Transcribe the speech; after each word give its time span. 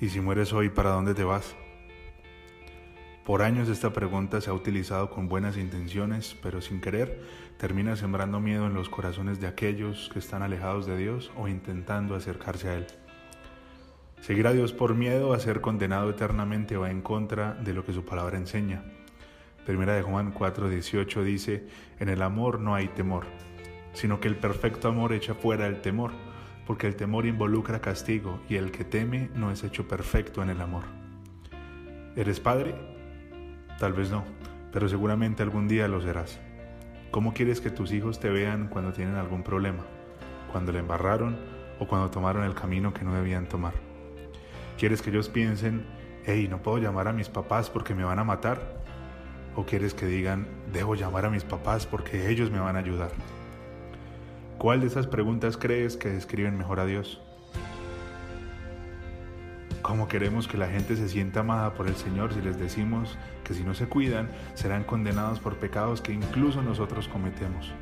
¿Y 0.00 0.10
si 0.10 0.20
mueres 0.20 0.52
hoy, 0.52 0.68
para 0.68 0.90
dónde 0.90 1.12
te 1.12 1.24
vas? 1.24 1.56
Por 3.24 3.42
años 3.42 3.68
esta 3.68 3.92
pregunta 3.92 4.40
se 4.40 4.48
ha 4.48 4.52
utilizado 4.52 5.10
con 5.10 5.28
buenas 5.28 5.56
intenciones, 5.56 6.36
pero 6.40 6.60
sin 6.60 6.80
querer 6.80 7.20
termina 7.58 7.96
sembrando 7.96 8.38
miedo 8.38 8.68
en 8.68 8.74
los 8.74 8.88
corazones 8.88 9.40
de 9.40 9.48
aquellos 9.48 10.08
que 10.12 10.20
están 10.20 10.42
alejados 10.42 10.86
de 10.86 10.96
Dios 10.96 11.32
o 11.36 11.48
intentando 11.48 12.14
acercarse 12.14 12.68
a 12.68 12.74
Él. 12.74 12.86
Seguir 14.20 14.46
a 14.46 14.52
Dios 14.52 14.72
por 14.72 14.94
miedo 14.94 15.32
a 15.32 15.40
ser 15.40 15.60
condenado 15.60 16.10
eternamente 16.10 16.76
va 16.76 16.92
en 16.92 17.02
contra 17.02 17.54
de 17.54 17.74
lo 17.74 17.84
que 17.84 17.92
su 17.92 18.04
palabra 18.04 18.38
enseña. 18.38 18.84
Primera 19.66 19.94
de 19.94 20.02
Juan 20.02 20.32
4:18 20.32 21.24
dice, 21.24 21.66
en 21.98 22.08
el 22.08 22.22
amor 22.22 22.60
no 22.60 22.76
hay 22.76 22.86
temor, 22.86 23.26
sino 23.94 24.20
que 24.20 24.28
el 24.28 24.36
perfecto 24.36 24.86
amor 24.86 25.12
echa 25.12 25.34
fuera 25.34 25.66
el 25.66 25.80
temor 25.80 26.12
porque 26.68 26.86
el 26.86 26.96
temor 26.96 27.24
involucra 27.24 27.80
castigo 27.80 28.40
y 28.46 28.56
el 28.56 28.70
que 28.70 28.84
teme 28.84 29.30
no 29.34 29.50
es 29.50 29.64
hecho 29.64 29.88
perfecto 29.88 30.42
en 30.42 30.50
el 30.50 30.60
amor. 30.60 30.82
¿Eres 32.14 32.40
padre? 32.40 32.74
Tal 33.78 33.94
vez 33.94 34.10
no, 34.10 34.22
pero 34.70 34.86
seguramente 34.86 35.42
algún 35.42 35.66
día 35.66 35.88
lo 35.88 36.02
serás. 36.02 36.38
¿Cómo 37.10 37.32
quieres 37.32 37.62
que 37.62 37.70
tus 37.70 37.90
hijos 37.90 38.20
te 38.20 38.28
vean 38.28 38.68
cuando 38.68 38.92
tienen 38.92 39.14
algún 39.14 39.42
problema? 39.42 39.82
¿Cuando 40.52 40.70
le 40.70 40.80
embarraron 40.80 41.38
o 41.78 41.88
cuando 41.88 42.10
tomaron 42.10 42.44
el 42.44 42.54
camino 42.54 42.92
que 42.92 43.02
no 43.02 43.14
debían 43.14 43.48
tomar? 43.48 43.72
¿Quieres 44.76 45.00
que 45.00 45.08
ellos 45.08 45.30
piensen, 45.30 45.86
hey, 46.26 46.48
no 46.50 46.58
puedo 46.60 46.76
llamar 46.76 47.08
a 47.08 47.14
mis 47.14 47.30
papás 47.30 47.70
porque 47.70 47.94
me 47.94 48.04
van 48.04 48.18
a 48.18 48.24
matar? 48.24 48.84
¿O 49.56 49.64
quieres 49.64 49.94
que 49.94 50.04
digan, 50.04 50.46
debo 50.70 50.96
llamar 50.96 51.24
a 51.24 51.30
mis 51.30 51.44
papás 51.44 51.86
porque 51.86 52.28
ellos 52.28 52.50
me 52.50 52.60
van 52.60 52.76
a 52.76 52.80
ayudar? 52.80 53.12
¿Cuál 54.58 54.80
de 54.80 54.88
esas 54.88 55.06
preguntas 55.06 55.56
crees 55.56 55.96
que 55.96 56.08
describen 56.08 56.58
mejor 56.58 56.80
a 56.80 56.84
Dios? 56.84 57.20
¿Cómo 59.82 60.08
queremos 60.08 60.48
que 60.48 60.58
la 60.58 60.66
gente 60.66 60.96
se 60.96 61.08
sienta 61.08 61.40
amada 61.40 61.74
por 61.74 61.86
el 61.86 61.94
Señor 61.94 62.34
si 62.34 62.40
les 62.40 62.58
decimos 62.58 63.16
que 63.44 63.54
si 63.54 63.62
no 63.62 63.72
se 63.72 63.86
cuidan 63.86 64.28
serán 64.54 64.82
condenados 64.82 65.38
por 65.38 65.58
pecados 65.58 66.00
que 66.00 66.12
incluso 66.12 66.60
nosotros 66.60 67.06
cometemos? 67.06 67.72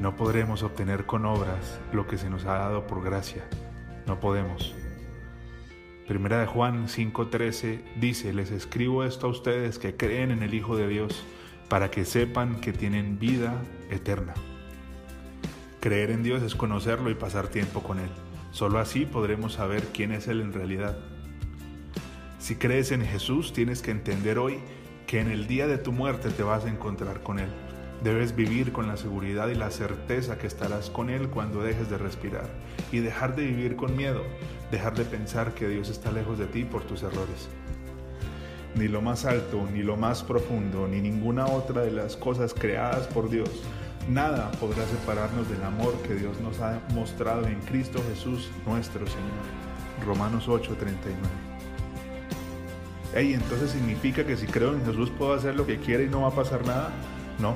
No 0.00 0.16
podremos 0.16 0.64
obtener 0.64 1.06
con 1.06 1.24
obras 1.24 1.78
lo 1.92 2.08
que 2.08 2.18
se 2.18 2.28
nos 2.28 2.44
ha 2.44 2.58
dado 2.58 2.88
por 2.88 3.04
gracia. 3.04 3.44
No 4.08 4.18
podemos. 4.18 4.74
Primera 6.08 6.40
de 6.40 6.46
Juan 6.46 6.88
5:13 6.88 7.80
dice, 8.00 8.32
les 8.32 8.50
escribo 8.50 9.04
esto 9.04 9.28
a 9.28 9.30
ustedes 9.30 9.78
que 9.78 9.96
creen 9.96 10.32
en 10.32 10.42
el 10.42 10.54
Hijo 10.54 10.76
de 10.76 10.88
Dios, 10.88 11.22
para 11.68 11.92
que 11.92 12.04
sepan 12.04 12.60
que 12.60 12.72
tienen 12.72 13.20
vida 13.20 13.54
eterna. 13.88 14.34
Creer 15.88 16.10
en 16.10 16.22
Dios 16.22 16.42
es 16.42 16.54
conocerlo 16.54 17.08
y 17.08 17.14
pasar 17.14 17.48
tiempo 17.48 17.82
con 17.82 17.98
Él. 17.98 18.10
Solo 18.50 18.78
así 18.78 19.06
podremos 19.06 19.54
saber 19.54 19.84
quién 19.94 20.12
es 20.12 20.28
Él 20.28 20.42
en 20.42 20.52
realidad. 20.52 20.98
Si 22.38 22.56
crees 22.56 22.92
en 22.92 23.00
Jesús, 23.00 23.54
tienes 23.54 23.80
que 23.80 23.90
entender 23.90 24.38
hoy 24.38 24.58
que 25.06 25.18
en 25.18 25.30
el 25.30 25.46
día 25.46 25.66
de 25.66 25.78
tu 25.78 25.90
muerte 25.90 26.28
te 26.28 26.42
vas 26.42 26.66
a 26.66 26.68
encontrar 26.68 27.22
con 27.22 27.38
Él. 27.38 27.48
Debes 28.04 28.36
vivir 28.36 28.70
con 28.70 28.86
la 28.86 28.98
seguridad 28.98 29.48
y 29.48 29.54
la 29.54 29.70
certeza 29.70 30.36
que 30.36 30.46
estarás 30.46 30.90
con 30.90 31.08
Él 31.08 31.30
cuando 31.30 31.62
dejes 31.62 31.88
de 31.88 31.96
respirar 31.96 32.50
y 32.92 32.98
dejar 32.98 33.34
de 33.34 33.46
vivir 33.46 33.74
con 33.74 33.96
miedo, 33.96 34.24
dejar 34.70 34.94
de 34.94 35.06
pensar 35.06 35.54
que 35.54 35.68
Dios 35.68 35.88
está 35.88 36.12
lejos 36.12 36.38
de 36.38 36.48
ti 36.48 36.64
por 36.64 36.82
tus 36.82 37.02
errores. 37.02 37.48
Ni 38.74 38.88
lo 38.88 39.00
más 39.00 39.24
alto, 39.24 39.66
ni 39.72 39.82
lo 39.82 39.96
más 39.96 40.22
profundo, 40.22 40.86
ni 40.86 41.00
ninguna 41.00 41.46
otra 41.46 41.80
de 41.80 41.92
las 41.92 42.14
cosas 42.14 42.52
creadas 42.52 43.06
por 43.06 43.30
Dios 43.30 43.48
Nada 44.08 44.50
podrá 44.52 44.86
separarnos 44.86 45.50
del 45.50 45.62
amor 45.62 45.92
que 46.00 46.14
Dios 46.14 46.40
nos 46.40 46.60
ha 46.60 46.80
mostrado 46.94 47.46
en 47.46 47.60
Cristo 47.60 48.02
Jesús 48.08 48.48
nuestro 48.66 49.06
Señor. 49.06 49.44
Romanos 50.06 50.48
8:39. 50.48 51.12
Ey, 53.14 53.34
entonces 53.34 53.70
significa 53.70 54.24
que 54.24 54.38
si 54.38 54.46
creo 54.46 54.72
en 54.72 54.82
Jesús 54.86 55.10
puedo 55.10 55.34
hacer 55.34 55.56
lo 55.56 55.66
que 55.66 55.78
quiera 55.78 56.02
y 56.02 56.08
no 56.08 56.22
va 56.22 56.28
a 56.28 56.34
pasar 56.34 56.66
nada? 56.66 56.88
No, 57.38 57.54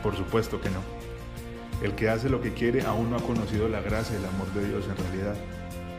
por 0.00 0.16
supuesto 0.16 0.60
que 0.60 0.70
no. 0.70 0.80
El 1.82 1.96
que 1.96 2.08
hace 2.08 2.28
lo 2.28 2.40
que 2.40 2.54
quiere 2.54 2.82
aún 2.82 3.10
no 3.10 3.16
ha 3.16 3.22
conocido 3.22 3.68
la 3.68 3.80
gracia 3.80 4.14
y 4.14 4.20
el 4.20 4.26
amor 4.26 4.46
de 4.52 4.68
Dios 4.68 4.84
en 4.88 4.96
realidad. 4.96 5.34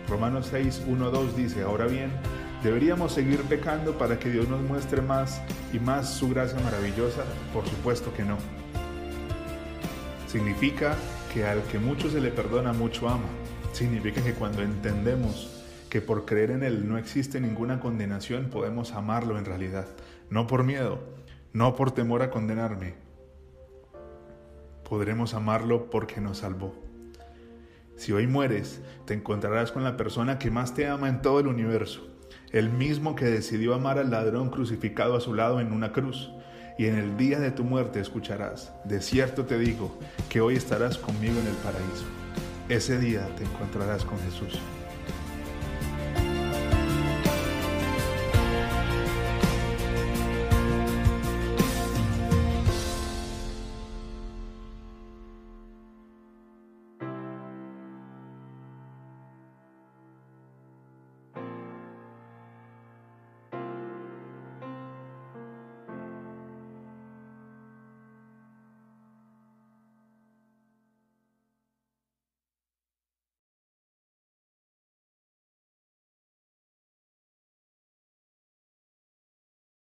Romanos 0.07 0.47
6, 0.51 0.83
2 0.87 1.35
dice, 1.35 1.63
ahora 1.63 1.87
bien, 1.87 2.11
¿deberíamos 2.63 3.11
seguir 3.11 3.41
pecando 3.41 3.97
para 3.97 4.19
que 4.19 4.29
Dios 4.29 4.47
nos 4.47 4.61
muestre 4.61 5.01
más 5.01 5.41
y 5.73 5.79
más 5.79 6.13
su 6.13 6.29
gracia 6.29 6.59
maravillosa? 6.61 7.23
Por 7.53 7.67
supuesto 7.67 8.13
que 8.13 8.23
no. 8.23 8.37
Significa 10.31 10.95
que 11.33 11.43
al 11.43 11.61
que 11.63 11.77
mucho 11.77 12.09
se 12.09 12.21
le 12.21 12.31
perdona, 12.31 12.71
mucho 12.71 13.09
ama. 13.09 13.27
Significa 13.73 14.23
que 14.23 14.33
cuando 14.33 14.61
entendemos 14.61 15.61
que 15.89 15.99
por 15.99 16.23
creer 16.23 16.51
en 16.51 16.63
Él 16.63 16.87
no 16.87 16.97
existe 16.97 17.41
ninguna 17.41 17.81
condenación, 17.81 18.45
podemos 18.45 18.93
amarlo 18.93 19.37
en 19.37 19.43
realidad. 19.43 19.87
No 20.29 20.47
por 20.47 20.63
miedo, 20.63 20.99
no 21.51 21.75
por 21.75 21.91
temor 21.91 22.21
a 22.21 22.29
condenarme. 22.29 22.93
Podremos 24.87 25.33
amarlo 25.33 25.89
porque 25.89 26.21
nos 26.21 26.37
salvó. 26.37 26.75
Si 27.97 28.13
hoy 28.13 28.25
mueres, 28.25 28.79
te 29.03 29.13
encontrarás 29.13 29.73
con 29.73 29.83
la 29.83 29.97
persona 29.97 30.39
que 30.39 30.49
más 30.49 30.73
te 30.73 30.87
ama 30.87 31.09
en 31.09 31.21
todo 31.21 31.41
el 31.41 31.47
universo, 31.47 32.07
el 32.53 32.69
mismo 32.69 33.17
que 33.17 33.25
decidió 33.25 33.73
amar 33.73 33.99
al 33.99 34.11
ladrón 34.11 34.49
crucificado 34.49 35.17
a 35.17 35.19
su 35.19 35.33
lado 35.33 35.59
en 35.59 35.73
una 35.73 35.91
cruz 35.91 36.31
y 36.77 36.87
en 36.87 36.97
el 36.97 37.17
día 37.17 37.39
de 37.39 37.51
tu 37.51 37.63
muerte 37.63 37.99
escucharás, 37.99 38.71
de 38.83 39.01
cierto 39.01 39.45
te 39.45 39.57
digo, 39.57 39.97
que 40.29 40.41
hoy 40.41 40.55
estarás 40.55 40.97
conmigo 40.97 41.39
en 41.39 41.47
el 41.47 41.55
paraíso. 41.55 42.05
Ese 42.69 42.97
día 42.97 43.27
te 43.35 43.43
encontrarás 43.43 44.05
con 44.05 44.17
Jesús. 44.19 44.59